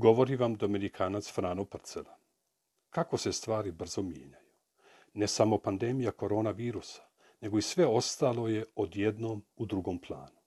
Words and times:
Govori 0.00 0.36
vam 0.36 0.54
Dominikanac 0.56 1.32
Frano 1.32 1.64
Prcela. 1.64 2.16
Kako 2.90 3.18
se 3.18 3.32
stvari 3.32 3.72
brzo 3.72 4.02
mijenjaju. 4.02 4.52
Ne 5.14 5.26
samo 5.26 5.58
pandemija 5.58 6.10
koronavirusa, 6.10 7.02
nego 7.40 7.58
i 7.58 7.62
sve 7.62 7.86
ostalo 7.86 8.48
je 8.48 8.64
odjednom 8.76 9.44
u 9.56 9.66
drugom 9.66 9.98
planu. 9.98 10.40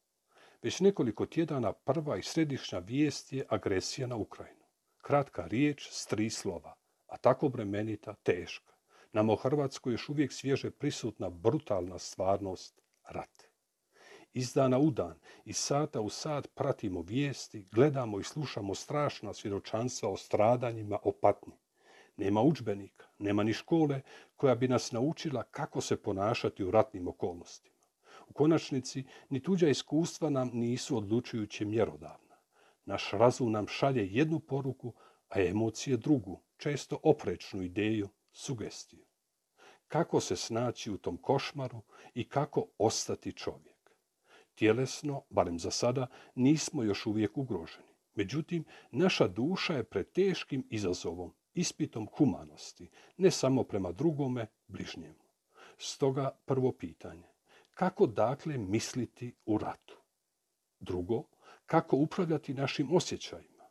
Već 0.61 0.79
nekoliko 0.79 1.25
tjedana 1.25 1.73
prva 1.73 2.17
i 2.17 2.23
središnja 2.23 2.79
vijest 2.79 3.33
je 3.33 3.45
agresija 3.49 4.07
na 4.07 4.15
Ukrajinu. 4.15 4.65
Kratka 5.01 5.45
riječ 5.45 5.89
s 5.91 6.05
tri 6.05 6.29
slova, 6.29 6.75
a 7.07 7.17
tako 7.17 7.49
bremenita, 7.49 8.13
teška. 8.13 8.73
Nama 9.11 9.33
u 9.33 9.35
Hrvatskoj 9.35 9.93
još 9.93 10.09
uvijek 10.09 10.33
svježe 10.33 10.71
prisutna 10.71 11.29
brutalna 11.29 11.99
stvarnost 11.99 12.81
rat. 13.03 13.52
Iz 14.33 14.53
dana 14.53 14.79
u 14.79 14.91
dan, 14.91 15.19
iz 15.45 15.57
sata 15.57 16.01
u 16.01 16.09
sat 16.09 16.47
pratimo 16.55 17.01
vijesti, 17.01 17.67
gledamo 17.71 18.19
i 18.19 18.23
slušamo 18.23 18.75
strašna 18.75 19.33
svjedočanstva 19.33 20.09
o 20.09 20.17
stradanjima, 20.17 20.99
o 21.03 21.11
patnji. 21.11 21.53
Nema 22.17 22.41
učbenika, 22.41 23.05
nema 23.19 23.43
ni 23.43 23.53
škole 23.53 24.01
koja 24.35 24.55
bi 24.55 24.67
nas 24.67 24.91
naučila 24.91 25.43
kako 25.43 25.81
se 25.81 26.01
ponašati 26.01 26.63
u 26.63 26.71
ratnim 26.71 27.07
okolnostima. 27.07 27.75
U 28.27 28.33
konačnici, 28.33 29.03
ni 29.29 29.43
tuđa 29.43 29.67
iskustva 29.67 30.29
nam 30.29 30.49
nisu 30.53 30.97
odlučujuće 30.97 31.65
mjerodavna. 31.65 32.35
Naš 32.85 33.11
razum 33.11 33.51
nam 33.51 33.67
šalje 33.67 34.07
jednu 34.11 34.39
poruku, 34.39 34.93
a 35.29 35.41
emocije 35.41 35.97
drugu, 35.97 36.41
često 36.57 36.99
oprečnu 37.03 37.63
ideju, 37.63 38.09
sugestiju. 38.31 39.05
Kako 39.87 40.19
se 40.19 40.35
snaći 40.35 40.91
u 40.91 40.97
tom 40.97 41.17
košmaru 41.17 41.81
i 42.13 42.29
kako 42.29 42.65
ostati 42.77 43.31
čovjek. 43.33 43.72
Tjelesno, 44.55 45.23
barem 45.29 45.59
za 45.59 45.71
sada, 45.71 46.07
nismo 46.35 46.83
još 46.83 47.05
uvijek 47.05 47.37
ugroženi. 47.37 47.93
Međutim, 48.15 48.65
naša 48.91 49.27
duša 49.27 49.73
je 49.73 49.83
pred 49.83 50.11
teškim 50.11 50.67
izazovom, 50.69 51.33
ispitom 51.53 52.07
humanosti, 52.17 52.89
ne 53.17 53.31
samo 53.31 53.63
prema 53.63 53.91
drugome, 53.91 54.47
bližnjemu. 54.67 55.23
Stoga 55.77 56.39
prvo 56.45 56.71
pitanje. 56.71 57.27
Kako 57.73 58.07
dakle 58.07 58.57
misliti 58.57 59.35
u 59.45 59.57
ratu? 59.57 59.97
Drugo, 60.79 61.23
kako 61.65 61.97
upravljati 61.97 62.53
našim 62.53 62.95
osjećajima? 62.95 63.63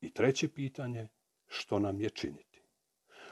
I 0.00 0.10
treće 0.10 0.48
pitanje, 0.48 1.08
što 1.46 1.78
nam 1.78 2.00
je 2.00 2.10
činiti? 2.10 2.62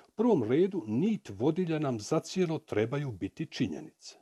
U 0.09 0.11
prvom 0.15 0.43
redu, 0.43 0.85
nit 0.87 1.29
vodilja 1.29 1.79
nam 1.79 2.01
zacijelo 2.01 2.59
trebaju 2.59 3.13
biti 3.13 3.47
činjenice. 3.47 4.22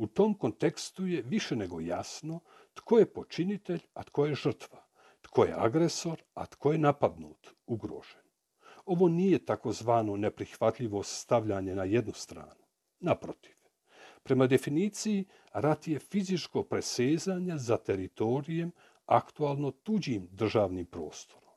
U 0.00 0.06
tom 0.06 0.34
kontekstu 0.34 1.06
je 1.06 1.22
više 1.22 1.56
nego 1.56 1.80
jasno 1.80 2.40
tko 2.74 2.98
je 2.98 3.06
počinitelj, 3.12 3.80
a 3.94 4.02
tko 4.02 4.26
je 4.26 4.34
žrtva, 4.34 4.78
tko 5.22 5.44
je 5.44 5.54
agresor, 5.56 6.22
a 6.34 6.46
tko 6.46 6.72
je 6.72 6.78
napadnut, 6.78 7.50
ugrožen. 7.66 8.22
Ovo 8.86 9.08
nije 9.08 9.44
takozvano 9.44 10.16
neprihvatljivo 10.16 11.02
stavljanje 11.02 11.74
na 11.74 11.84
jednu 11.84 12.12
stranu. 12.12 12.64
Naprotiv, 13.00 13.54
prema 14.22 14.46
definiciji 14.46 15.24
rat 15.52 15.88
je 15.88 15.98
fizičko 15.98 16.62
presezanje 16.62 17.58
za 17.58 17.76
teritorijem 17.76 18.72
aktualno 19.06 19.70
tuđim 19.70 20.28
državnim 20.32 20.86
prostorom. 20.86 21.54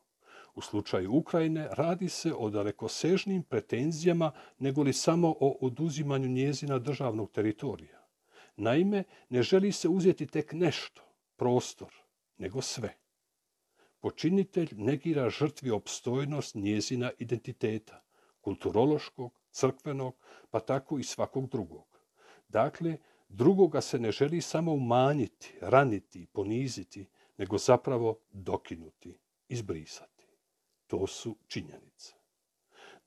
U 0.55 0.61
slučaju 0.61 1.15
Ukrajine 1.15 1.67
radi 1.71 2.09
se 2.09 2.33
o 2.37 2.49
dalekosežnim 2.49 3.43
pretenzijama 3.43 4.31
nego 4.59 4.83
li 4.83 4.93
samo 4.93 5.35
o 5.39 5.57
oduzimanju 5.61 6.27
njezina 6.27 6.79
državnog 6.79 7.31
teritorija. 7.31 8.02
Naime, 8.55 9.03
ne 9.29 9.43
želi 9.43 9.71
se 9.71 9.89
uzeti 9.89 10.27
tek 10.27 10.53
nešto, 10.53 11.01
prostor, 11.35 11.93
nego 12.37 12.61
sve. 12.61 12.97
Počinitelj 13.99 14.69
negira 14.71 15.29
žrtvi 15.29 15.71
opstojnost 15.71 16.55
njezina 16.55 17.11
identiteta, 17.19 18.03
kulturološkog, 18.41 19.39
crkvenog, 19.51 20.15
pa 20.51 20.59
tako 20.59 20.99
i 20.99 21.03
svakog 21.03 21.49
drugog. 21.49 21.99
Dakle, 22.47 22.97
drugoga 23.29 23.81
se 23.81 23.99
ne 23.99 24.11
želi 24.11 24.41
samo 24.41 24.73
umanjiti, 24.73 25.53
raniti, 25.61 26.25
poniziti, 26.25 27.09
nego 27.37 27.57
zapravo 27.57 28.19
dokinuti, 28.31 29.19
izbrisati. 29.47 30.27
To 30.87 31.07
su 31.07 31.37
činjenice. 31.47 32.22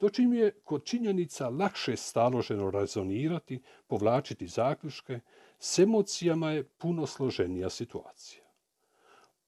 Dočim 0.00 0.34
je 0.34 0.60
kod 0.64 0.84
činjenica 0.84 1.48
lakše 1.48 1.96
staloženo 1.96 2.70
rezonirati, 2.70 3.62
povlačiti 3.86 4.46
zaključke, 4.46 5.20
s 5.58 5.78
emocijama 5.78 6.50
je 6.50 6.68
puno 6.68 7.06
složenija 7.06 7.70
situacija. 7.70 8.44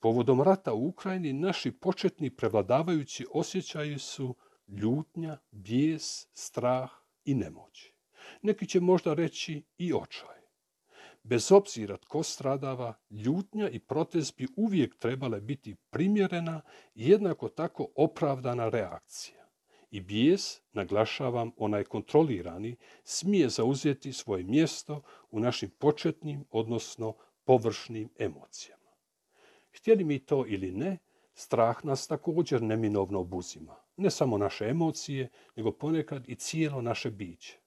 Povodom 0.01 0.43
rata 0.43 0.73
u 0.73 0.89
Ukrajini 0.89 1.33
naši 1.33 1.73
početni 1.73 2.31
prevladavajući 2.31 3.27
osjećaji 3.33 3.99
su 3.99 4.35
ljutnja, 4.69 5.39
bijes, 5.51 6.27
strah 6.33 6.91
i 7.25 7.35
nemoć. 7.35 7.93
Neki 8.43 8.67
će 8.67 8.81
možda 8.81 9.15
reći 9.15 9.63
i 9.79 9.93
očaj. 9.93 10.39
Bez 11.23 11.53
obzira 11.53 11.97
tko 11.97 12.23
stradava, 12.23 12.95
ljutnja 13.11 13.69
i 13.69 13.79
protest 13.79 14.37
bi 14.37 14.49
uvijek 14.57 14.99
trebale 14.99 15.41
biti 15.41 15.75
primjerena 15.91 16.61
i 16.95 17.09
jednako 17.11 17.49
tako 17.49 17.89
opravdana 17.97 18.69
reakcija 18.69 19.38
i 19.91 20.01
bijes, 20.01 20.61
naglašavam 20.73 21.51
onaj 21.57 21.85
kontrolirani, 21.85 22.77
smije 23.05 23.49
zauzeti 23.49 24.13
svoje 24.13 24.45
mjesto 24.45 25.03
u 25.31 25.41
našim 25.41 25.71
početnim, 25.71 26.45
odnosno 26.51 27.15
površnim 27.45 28.09
emocijama. 28.19 28.91
Htjeli 29.73 30.05
mi 30.05 30.19
to 30.19 30.45
ili 30.47 30.73
ne, 30.73 30.99
strah 31.35 31.85
nas 31.85 32.07
također 32.07 32.63
neminovno 32.63 33.21
obuzima. 33.21 33.77
Ne 33.97 34.11
samo 34.11 34.39
naše 34.39 34.65
emocije, 34.65 35.29
nego 35.57 35.73
ponekad 35.73 36.29
i 36.29 36.35
cijelo 36.35 36.83
naše 36.83 37.11
biće. 37.11 37.59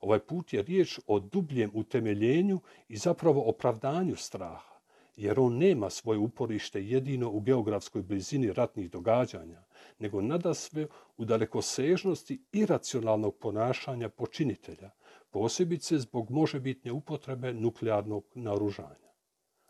Ovaj 0.00 0.18
put 0.18 0.52
je 0.52 0.62
riječ 0.62 0.98
o 1.06 1.20
dubljem 1.20 1.70
utemeljenju 1.74 2.60
i 2.88 2.96
zapravo 2.96 3.42
opravdanju 3.48 4.16
straha 4.16 4.79
jer 5.16 5.40
on 5.40 5.58
nema 5.58 5.90
svoje 5.90 6.18
uporište 6.18 6.84
jedino 6.84 7.30
u 7.30 7.40
geografskoj 7.40 8.02
blizini 8.02 8.52
ratnih 8.52 8.90
događanja, 8.90 9.62
nego 9.98 10.20
nada 10.20 10.54
sve 10.54 10.86
u 11.16 11.24
dalekosežnosti 11.24 12.42
iracionalnog 12.52 13.36
ponašanja 13.36 14.08
počinitelja, 14.08 14.90
posebice 15.30 15.98
zbog 15.98 16.30
možebitne 16.30 16.92
upotrebe 16.92 17.54
nuklearnog 17.54 18.24
naoružanja. 18.34 19.10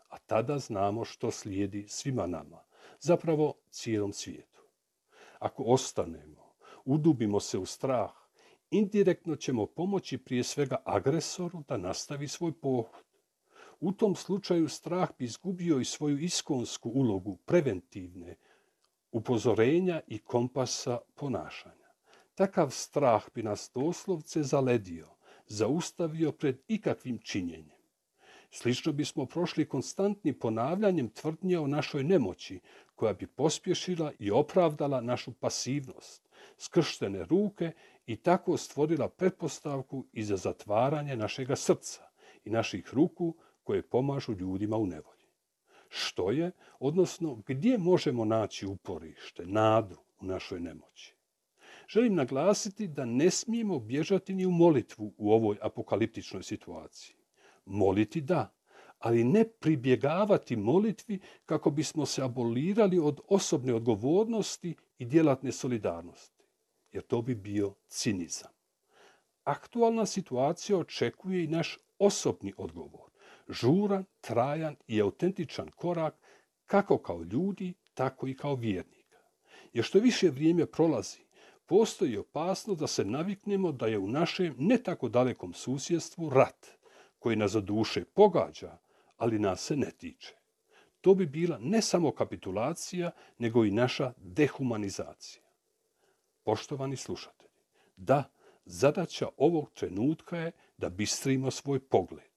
A 0.09 0.17
tada 0.17 0.59
znamo 0.59 1.05
što 1.05 1.31
slijedi 1.31 1.85
svima 1.87 2.27
nama, 2.27 2.63
zapravo 2.99 3.53
cijelom 3.69 4.13
svijetu. 4.13 4.61
Ako 5.39 5.63
ostanemo, 5.63 6.53
udubimo 6.85 7.39
se 7.39 7.57
u 7.57 7.65
strah, 7.65 8.11
indirektno 8.71 9.35
ćemo 9.35 9.65
pomoći 9.65 10.17
prije 10.17 10.43
svega 10.43 10.75
agresoru 10.85 11.63
da 11.67 11.77
nastavi 11.77 12.27
svoj 12.27 12.51
pohod 12.51 13.10
u 13.81 13.91
tom 13.91 14.15
slučaju 14.15 14.69
strah 14.69 15.09
bi 15.19 15.25
izgubio 15.25 15.79
i 15.79 15.85
svoju 15.85 16.19
iskonsku 16.19 16.89
ulogu 16.89 17.37
preventivne 17.45 18.35
upozorenja 19.11 20.01
i 20.07 20.19
kompasa 20.19 20.99
ponašanja. 21.15 21.91
Takav 22.35 22.69
strah 22.69 23.23
bi 23.35 23.43
nas 23.43 23.71
doslovce 23.75 24.43
zaledio, 24.43 25.07
zaustavio 25.47 26.31
pred 26.31 26.61
ikakvim 26.67 27.19
činjenjem. 27.23 27.81
Slično 28.51 28.91
bismo 28.93 29.25
prošli 29.25 29.69
konstantnim 29.69 30.39
ponavljanjem 30.39 31.09
tvrdnje 31.09 31.59
o 31.59 31.67
našoj 31.67 32.03
nemoći, 32.03 32.59
koja 32.95 33.13
bi 33.13 33.27
pospješila 33.27 34.11
i 34.19 34.31
opravdala 34.31 35.01
našu 35.01 35.33
pasivnost, 35.33 36.29
skrštene 36.57 37.23
ruke 37.23 37.71
i 38.05 38.15
tako 38.15 38.57
stvorila 38.57 39.09
pretpostavku 39.09 40.05
i 40.13 40.23
za 40.23 40.37
zatvaranje 40.37 41.15
našega 41.15 41.55
srca 41.55 42.01
i 42.45 42.49
naših 42.49 42.93
ruku 42.93 43.35
koje 43.71 43.81
pomažu 43.81 44.33
ljudima 44.33 44.77
u 44.77 44.85
nevolji. 44.85 45.27
Što 45.89 46.31
je, 46.31 46.51
odnosno 46.79 47.35
gdje 47.47 47.77
možemo 47.77 48.25
naći 48.25 48.65
uporište, 48.65 49.45
nadu 49.45 49.95
u 50.19 50.25
našoj 50.25 50.59
nemoći? 50.59 51.15
Želim 51.87 52.15
naglasiti 52.15 52.87
da 52.87 53.05
ne 53.05 53.29
smijemo 53.29 53.79
bježati 53.79 54.33
ni 54.33 54.45
u 54.45 54.51
molitvu 54.51 55.13
u 55.17 55.31
ovoj 55.31 55.57
apokaliptičnoj 55.61 56.43
situaciji. 56.43 57.15
Moliti 57.65 58.21
da, 58.21 58.53
ali 58.99 59.23
ne 59.23 59.43
pribjegavati 59.43 60.55
molitvi 60.55 61.19
kako 61.45 61.71
bismo 61.71 62.05
se 62.05 62.21
abolirali 62.21 62.99
od 62.99 63.19
osobne 63.27 63.73
odgovornosti 63.73 64.75
i 64.97 65.05
djelatne 65.05 65.51
solidarnosti, 65.51 66.43
jer 66.91 67.03
to 67.03 67.21
bi 67.21 67.35
bio 67.35 67.73
cinizam. 67.87 68.51
Aktualna 69.43 70.05
situacija 70.05 70.77
očekuje 70.77 71.43
i 71.43 71.47
naš 71.47 71.77
osobni 71.99 72.53
odgovor, 72.57 73.10
žuran, 73.49 74.05
trajan 74.21 74.75
i 74.87 75.01
autentičan 75.01 75.71
korak 75.75 76.15
kako 76.65 76.97
kao 76.97 77.23
ljudi, 77.23 77.73
tako 77.93 78.27
i 78.27 78.35
kao 78.35 78.55
vjernika. 78.55 79.17
Jer 79.73 79.85
što 79.85 79.99
više 79.99 80.29
vrijeme 80.29 80.65
prolazi, 80.65 81.19
postoji 81.65 82.17
opasnost 82.17 82.79
da 82.79 82.87
se 82.87 83.05
naviknemo 83.05 83.71
da 83.71 83.87
je 83.87 83.97
u 83.97 84.07
našem 84.07 84.55
ne 84.57 84.77
tako 84.77 85.09
dalekom 85.09 85.53
susjedstvu 85.53 86.29
rat, 86.29 86.67
koji 87.19 87.35
nas 87.35 87.51
za 87.51 87.61
duše 87.61 88.05
pogađa, 88.05 88.77
ali 89.17 89.39
nas 89.39 89.61
se 89.61 89.75
ne 89.75 89.91
tiče. 89.91 90.35
To 91.01 91.15
bi 91.15 91.25
bila 91.25 91.57
ne 91.61 91.81
samo 91.81 92.11
kapitulacija, 92.11 93.11
nego 93.37 93.65
i 93.65 93.71
naša 93.71 94.13
dehumanizacija. 94.17 95.43
Poštovani 96.43 96.95
slušatelji, 96.95 97.63
da, 97.95 98.23
zadaća 98.65 99.27
ovog 99.37 99.71
trenutka 99.73 100.37
je 100.37 100.51
da 100.77 100.89
bistrimo 100.89 101.51
svoj 101.51 101.79
pogled, 101.79 102.30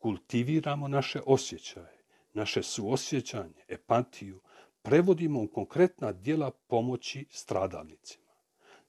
kultiviramo 0.00 0.88
naše 0.88 1.20
osjećaje, 1.26 2.02
naše 2.32 2.62
suosjećanje, 2.62 3.64
empatiju, 3.68 4.40
prevodimo 4.82 5.42
u 5.42 5.48
konkretna 5.48 6.12
djela 6.12 6.50
pomoći 6.50 7.26
stradalnicima. 7.30 8.30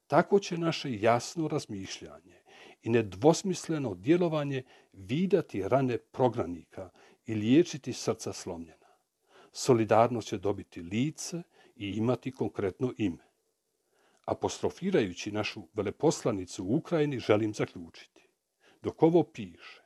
Tako 0.07 0.39
će 0.39 0.57
naše 0.57 0.99
jasno 1.01 1.47
razmišljanje 1.47 2.41
i 2.83 2.89
nedvosmisleno 2.89 3.95
djelovanje 3.95 4.63
vidati 4.93 5.63
rane 5.67 5.97
prognanika 5.97 6.89
i 7.25 7.35
liječiti 7.35 7.93
srca 7.93 8.33
slomljena. 8.33 8.87
Solidarnost 9.51 10.27
će 10.27 10.37
dobiti 10.37 10.81
lice 10.81 11.41
i 11.75 11.89
imati 11.89 12.31
konkretno 12.31 12.93
ime. 12.97 13.31
Apostrofirajući 14.25 15.31
našu 15.31 15.67
veleposlanicu 15.73 16.63
u 16.63 16.75
Ukrajini 16.75 17.19
želim 17.19 17.53
zaključiti. 17.53 18.27
Dok 18.81 19.03
ovo 19.03 19.23
piše, 19.23 19.80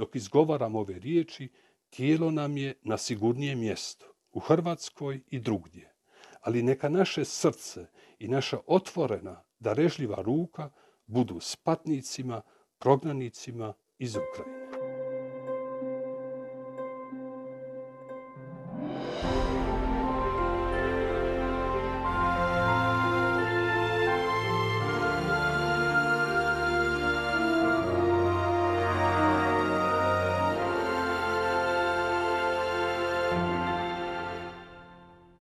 dok 0.00 0.16
izgovaram 0.16 0.76
ove 0.76 0.98
riječi, 0.98 1.48
tijelo 1.90 2.30
nam 2.30 2.56
je 2.56 2.74
na 2.82 2.96
sigurnijem 2.98 3.58
mjestu, 3.58 4.06
u 4.32 4.40
Hrvatskoj 4.40 5.20
i 5.30 5.38
drugdje. 5.40 5.94
Ali 6.40 6.62
neka 6.62 6.88
naše 6.88 7.24
srce 7.24 7.86
i 8.18 8.28
naša 8.28 8.58
otvorena, 8.66 9.42
darežljiva 9.58 10.22
ruka 10.22 10.70
budu 11.06 11.40
s 11.40 11.56
patnicima, 11.56 12.42
prognanicima 12.78 13.74
iz 13.98 14.16
Ukrajine. 14.16 14.59